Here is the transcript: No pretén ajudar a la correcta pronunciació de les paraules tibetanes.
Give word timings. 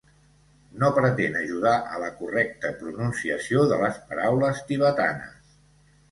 No 0.83 0.87
pretén 0.99 1.35
ajudar 1.41 1.73
a 1.97 1.99
la 2.03 2.07
correcta 2.21 2.71
pronunciació 2.79 3.65
de 3.73 3.77
les 3.83 3.99
paraules 4.13 4.63
tibetanes. 4.71 5.53